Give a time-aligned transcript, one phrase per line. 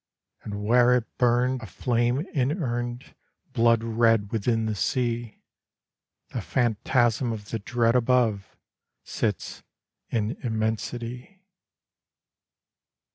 [0.41, 3.13] And where it burned, a flame inurned,
[3.53, 5.43] Blood red within the sea,
[6.29, 8.57] The phantasm of the dread above
[9.03, 9.61] Sits
[10.09, 11.45] in immensity.